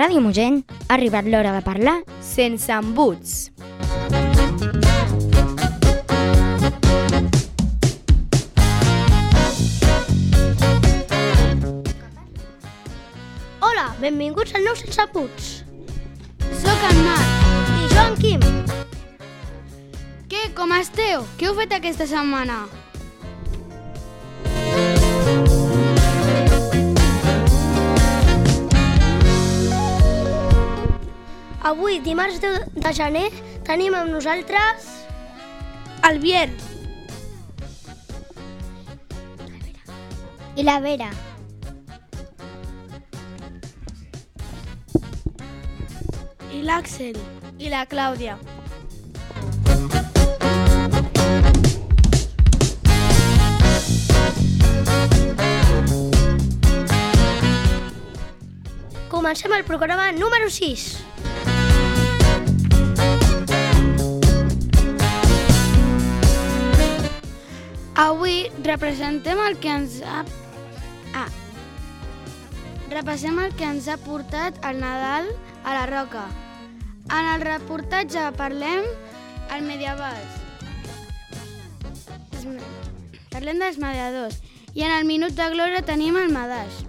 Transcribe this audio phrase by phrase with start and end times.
[0.00, 1.92] Ràdio Mogent ha arribat l'hora de parlar
[2.24, 3.50] sense embuts.
[13.60, 15.52] Hola, benvinguts al nou Sense Puts.
[16.64, 17.48] Soc en Marc.
[17.76, 18.50] I jo en Quim.
[20.32, 21.28] Què, com esteu?
[21.36, 22.62] Què heu fet aquesta setmana?
[31.62, 33.28] Avui, dimarts 10 de gener,
[33.68, 34.86] tenim amb nosaltres...
[36.08, 36.54] El Biel.
[40.56, 41.10] I la Vera.
[46.48, 47.20] I l'Àxel.
[47.60, 48.38] I la Clàudia.
[59.12, 61.09] Comencem el programa número 6.
[68.00, 70.22] Avui representem el que ens ha...
[71.20, 71.26] Ah.
[72.88, 75.28] Repassem el que ens ha portat el Nadal
[75.68, 76.22] a la Roca.
[77.10, 78.86] En el reportatge parlem
[79.52, 80.38] el medievals.
[82.38, 82.72] Els me-
[83.34, 84.40] Parlem dels mediadors.
[84.72, 86.80] I en el minut de glòria tenim el Madaix.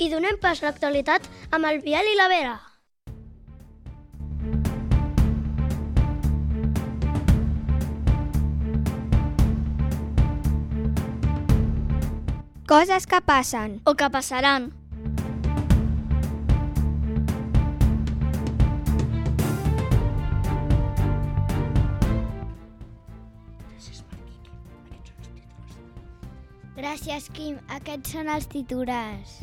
[0.00, 2.56] I donem pas a l'actualitat amb el Biel i la Vera.
[12.70, 13.80] Coses que passen.
[13.84, 14.70] O que passaran.
[26.80, 27.58] Gràcies, Quim.
[27.76, 29.40] Aquests són els titulars.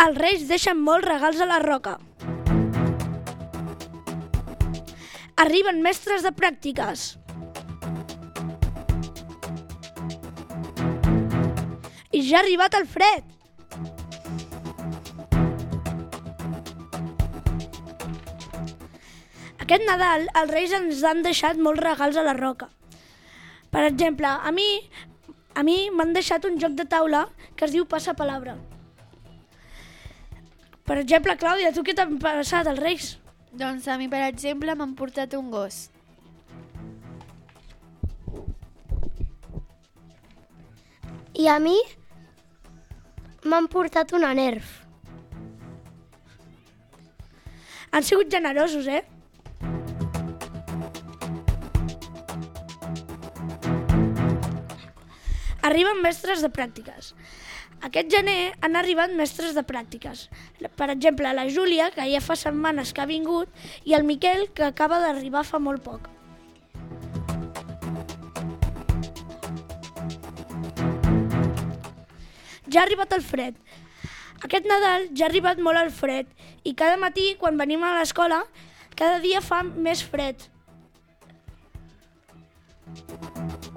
[0.00, 1.98] Els reis deixen molts regals a la roca.
[5.42, 7.02] Arriben mestres de pràctiques.
[12.16, 13.28] I ja ha arribat el fred.
[19.60, 22.72] Aquest Nadal els reis ens han deixat molts regals a la roca.
[23.68, 24.68] Per exemple, a mi
[25.52, 28.56] a mi m'han deixat un joc de taula que es diu Passa Palabra.
[30.90, 33.04] Per exemple, Clàudia, tu què t'han passat, els Reis?
[33.54, 35.76] Doncs a mi, per exemple, m'han portat un gos.
[41.38, 41.76] I a mi
[43.46, 44.72] m'han portat una nerf.
[47.94, 49.04] Han sigut generosos, eh?
[55.70, 57.14] Arriben mestres de pràctiques.
[57.80, 60.26] Aquest gener han arribat mestres de pràctiques.
[60.76, 63.48] Per exemple, la Júlia, que ja fa setmanes que ha vingut,
[63.88, 66.10] i el Miquel, que acaba d'arribar fa molt poc.
[72.70, 73.56] Ja ha arribat el fred.
[74.44, 76.28] Aquest Nadal ja ha arribat molt el fred
[76.64, 78.44] i cada matí, quan venim a l'escola,
[78.94, 80.50] cada dia fa més fred.
[82.90, 83.69] I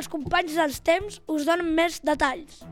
[0.00, 2.62] els companys dels temps us donen més detalls.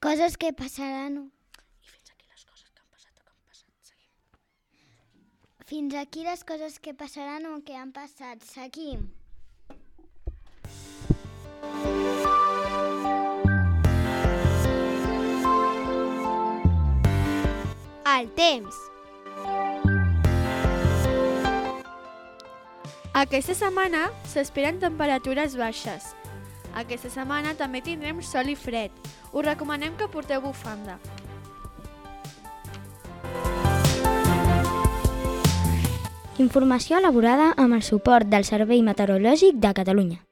[0.00, 1.20] Coses que passaran...
[5.70, 8.42] Fins aquí les coses que passaran o que han passat.
[8.42, 9.06] Seguim.
[18.18, 18.89] El temps.
[23.10, 26.12] Aquesta setmana s'esperen temperatures baixes.
[26.78, 28.94] Aquesta setmana també tindrem sol i fred.
[29.34, 30.94] Us recomanem que porteu bufanda.
[36.38, 40.29] Informació elaborada amb el suport del Servei Meteorològic de Catalunya.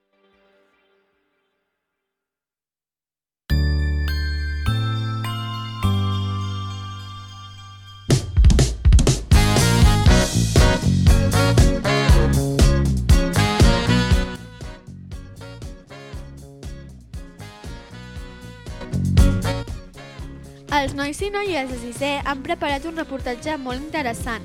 [20.99, 24.43] Nois i noies de sisè han preparat un reportatge molt interessant.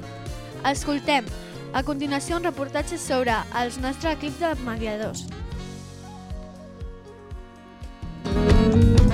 [0.69, 1.25] Escoltem.
[1.73, 5.23] A continuació, un reportatge sobre els nostres equips de mediadors.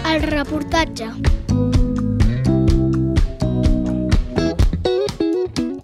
[0.09, 1.07] El reportatge.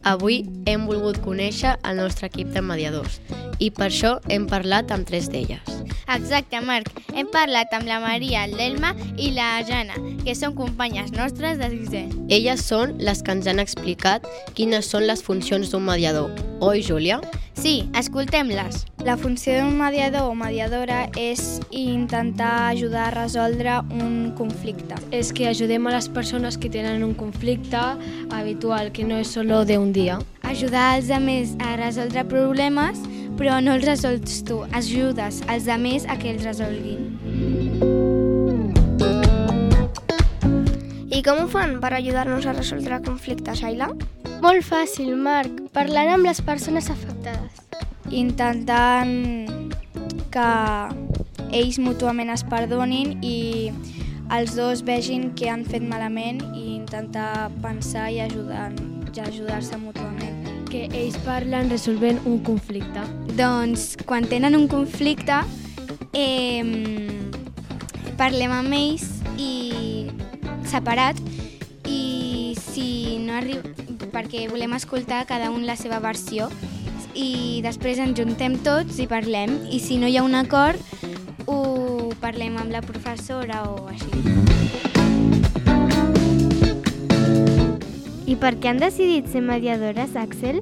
[0.03, 3.21] Avui hem volgut conèixer el nostre equip de mediadors
[3.63, 5.74] i per això hem parlat amb tres d'elles.
[6.07, 6.91] Exacte, Marc.
[7.15, 12.03] Hem parlat amb la Maria, l'Elma i la Jana, que són companyes nostres de sisè.
[12.29, 16.31] Elles són les que ens han explicat quines són les funcions d'un mediador.
[16.61, 17.19] Oi, Júlia?
[17.55, 18.83] Sí, escoltem-les.
[19.05, 24.97] La funció d'un mediador o mediadora és intentar ajudar a resoldre un conflicte.
[25.15, 27.81] És que ajudem a les persones que tenen un conflicte
[28.29, 30.19] habitual, que no és solo de un dia.
[30.43, 32.99] Ajudar els altres a resoldre problemes,
[33.39, 37.11] però no els resols tu, ajudes els altres a que els resolguin.
[41.15, 43.89] I com ho fan per ajudar-nos a resoldre conflictes, Aila?
[44.43, 45.61] Molt fàcil, Marc.
[45.73, 47.61] Parlant amb les persones afectades.
[48.11, 49.47] Intentant
[50.33, 50.49] que
[51.55, 53.71] ells mútuament es perdonin i
[54.35, 58.71] els dos vegin què han fet malament i intentar pensar i ajudar
[59.15, 60.54] i ajudar-se mútuament.
[60.75, 62.99] Que ells parlen resolvent un conflicte.
[63.37, 65.37] Doncs quan tenen un conflicte
[66.11, 66.65] eh,
[68.19, 69.05] parlem amb ells
[69.39, 70.11] i
[70.67, 71.21] separat
[71.87, 73.71] i si no arriba
[74.11, 76.49] perquè volem escoltar cada un la seva versió
[77.15, 80.83] i després ens juntem tots i parlem i si no hi ha un acord
[81.47, 84.34] ho parlem amb la professora o així.
[88.35, 90.57] I per què han decidit ser mediadores, Axel?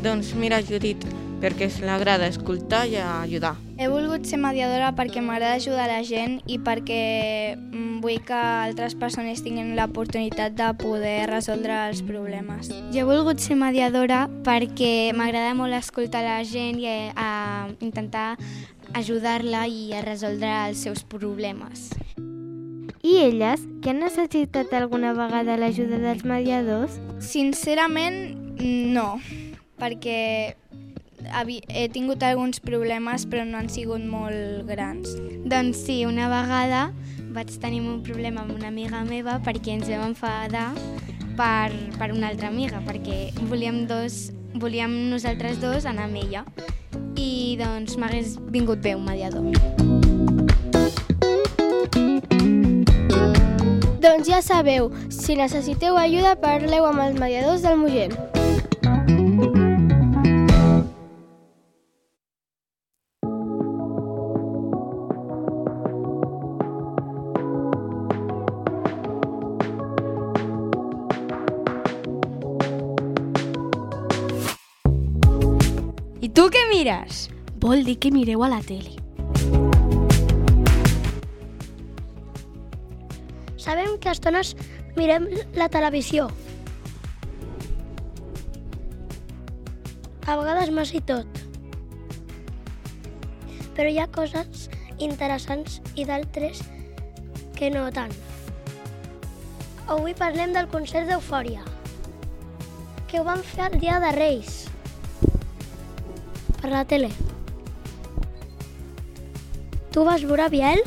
[0.00, 1.02] Doncs mira, Judit,
[1.42, 3.50] perquè se l'agrada escoltar i ajudar.
[3.76, 7.02] He volgut ser mediadora perquè m'agrada ajudar la gent i perquè
[7.58, 12.72] mm, vull que altres persones tinguin l'oportunitat de poder resoldre els problemes.
[12.96, 18.38] Jo he volgut ser mediadora perquè m'agrada molt escoltar la gent i eh, a intentar
[18.96, 21.90] ajudar-la i a resoldre els seus problemes.
[23.08, 26.98] I elles, que han necessitat alguna vegada l'ajuda dels mediadors?
[27.24, 28.36] Sincerament,
[28.92, 29.14] no,
[29.80, 30.18] perquè
[31.72, 35.14] he tingut alguns problemes però no han sigut molt grans.
[35.48, 36.90] Doncs sí, una vegada
[37.32, 40.68] vaig tenir un problema amb una amiga meva perquè ens vam enfadar
[41.38, 46.44] per, per una altra amiga, perquè volíem, dos, volíem nosaltres dos anar amb ella
[47.16, 50.07] i doncs m'hagués vingut bé un mediador.
[53.98, 58.14] Doncs ja sabeu, si necessiteu ajuda parleu amb els mediadors del Mogent.
[76.22, 77.26] I tu què mires?
[77.58, 78.97] Vol dir que mireu a la tele.
[83.98, 84.54] Que a estones
[84.96, 85.26] mirem
[85.58, 86.28] la televisió.
[90.28, 91.42] A vegades massa i tot.
[93.76, 94.68] Però hi ha coses
[94.98, 96.62] interessants i d'altres
[97.56, 98.14] que no tant.
[99.88, 101.62] Avui parlem del concert d'Eufòria,
[103.08, 104.58] que ho van fer el dia de Reis,
[106.60, 107.08] per la tele.
[109.94, 110.84] Tu vas veure Biel?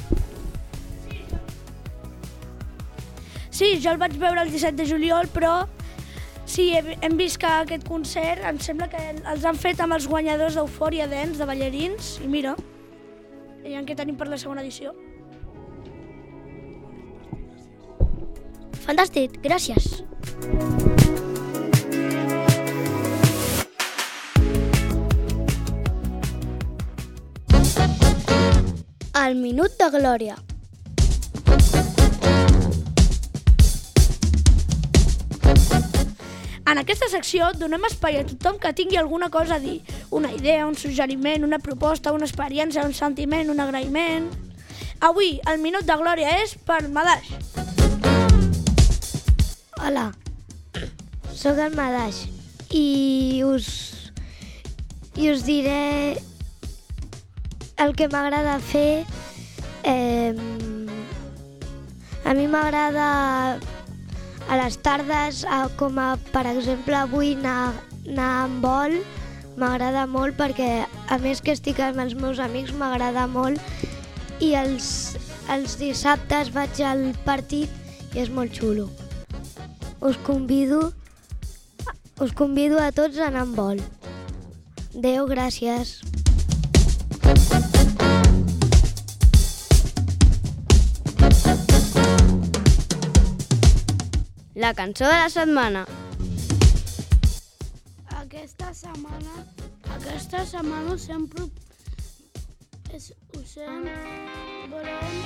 [3.61, 5.67] Sí, jo el vaig veure el 17 de juliol, però
[6.49, 10.57] sí, hem vist que aquest concert em sembla que els han fet amb els guanyadors
[10.57, 12.55] d'Eufòria Dance, de ballarins, i mira,
[13.61, 14.95] en què tenim per la segona edició.
[18.81, 20.01] Fantàstic, gràcies.
[29.21, 30.41] El minut de glòria.
[36.71, 39.81] En aquesta secció donem espai a tothom que tingui alguna cosa a dir.
[40.15, 44.29] Una idea, un suggeriment, una proposta, una experiència, un sentiment, un agraïment...
[45.01, 47.27] Avui, el minut de glòria és per Madaix.
[49.81, 50.05] Hola,
[51.33, 52.21] sóc el Madaix
[52.69, 53.67] i us,
[55.17, 56.21] i us diré
[57.81, 59.03] el que m'agrada fer.
[59.83, 60.31] Eh,
[62.23, 63.09] a mi m'agrada
[64.51, 67.71] a les tardes, a, com a, per exemple avui anar,
[68.03, 68.97] anar amb vol,
[69.55, 75.15] m'agrada molt perquè a més que estic amb els meus amics m'agrada molt i els,
[75.55, 77.71] els dissabtes vaig al partit
[78.11, 78.89] i és molt xulo.
[80.01, 80.93] us convido,
[82.19, 83.83] us convido a tots a anar amb vol.
[84.97, 86.01] Adéu, gràcies.
[94.61, 95.79] La cançó de la setmana.
[98.19, 99.45] Aquesta setmana,
[99.95, 101.47] aquesta setmana us hem, pro...
[102.93, 103.07] es,
[103.39, 103.87] us hem
[104.69, 105.17] volem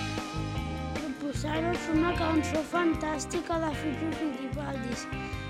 [1.02, 5.06] proposar-vos una cançó fantàstica de Fito Fitipaldis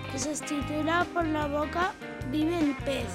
[0.10, 1.92] que se titula Por la boca
[2.32, 3.14] vive el pez.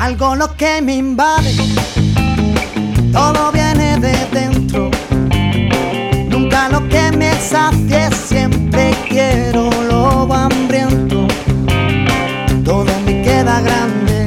[0.00, 1.54] Algo lo que me invade,
[3.12, 4.90] todo viene de dentro.
[6.96, 11.26] Que me sacie, siempre quiero lo hambriento.
[12.64, 14.18] Todo me queda grande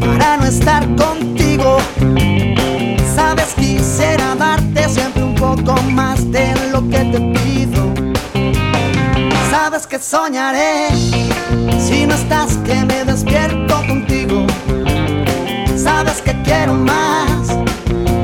[0.00, 1.76] para no estar contigo.
[3.14, 7.92] Sabes, quisiera darte siempre un poco más de lo que te pido.
[9.50, 10.88] Sabes que soñaré
[11.78, 14.46] si no estás, que me despierto contigo.
[15.76, 17.54] Sabes que quiero más.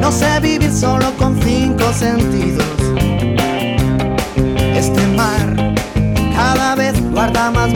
[0.01, 2.68] No sé vivir solo con cinco sentidos.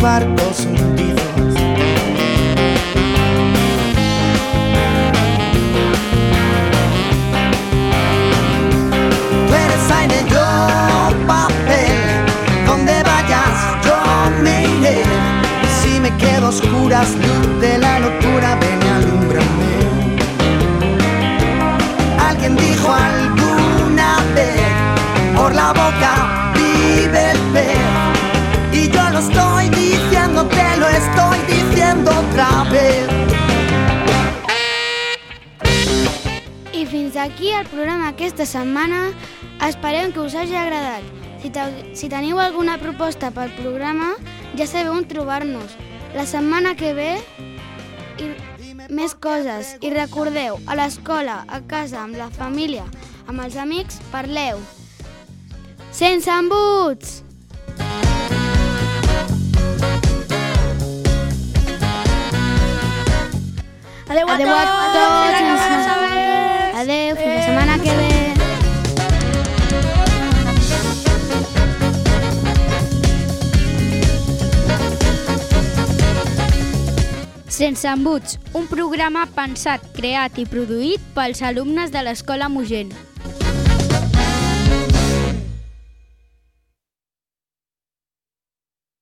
[0.03, 1.23] Barcos hundidos.
[9.47, 11.93] Tú eres aire, yo papel.
[12.67, 13.97] Donde vayas, yo
[14.43, 15.03] me iré.
[15.81, 17.17] Si me quedo a oscuras,
[17.61, 18.59] de la locura,
[37.13, 39.13] fins aquí el programa aquesta setmana.
[39.61, 41.03] Esperem que us hagi agradat.
[41.43, 41.61] Si, te,
[41.95, 44.15] si teniu alguna proposta pel programa,
[44.57, 45.77] ja sabeu on trobar-nos.
[46.17, 47.11] La setmana que ve,
[48.17, 48.31] i
[48.89, 49.77] més coses.
[49.83, 52.87] I recordeu, a l'escola, a casa, amb la família,
[53.27, 54.63] amb els amics, parleu.
[55.93, 57.21] Sense embuts!
[64.09, 64.97] Adéu a Adéu a tots!
[64.97, 65.62] tots!
[77.63, 82.91] Sense embuts, un programa pensat, creat i produït pels alumnes de l'Escola Mogent.